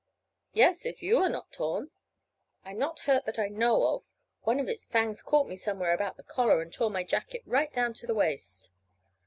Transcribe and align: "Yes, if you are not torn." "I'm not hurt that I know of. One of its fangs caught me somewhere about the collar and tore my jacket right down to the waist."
"Yes, 0.53 0.83
if 0.87 1.03
you 1.03 1.17
are 1.19 1.29
not 1.29 1.51
torn." 1.51 1.91
"I'm 2.65 2.79
not 2.79 3.01
hurt 3.01 3.25
that 3.25 3.37
I 3.37 3.49
know 3.49 3.85
of. 3.89 4.03
One 4.41 4.59
of 4.59 4.67
its 4.67 4.87
fangs 4.87 5.21
caught 5.21 5.47
me 5.47 5.55
somewhere 5.55 5.93
about 5.93 6.17
the 6.17 6.23
collar 6.23 6.59
and 6.59 6.73
tore 6.73 6.89
my 6.89 7.03
jacket 7.03 7.43
right 7.45 7.71
down 7.71 7.93
to 7.93 8.07
the 8.07 8.15
waist." 8.15 8.71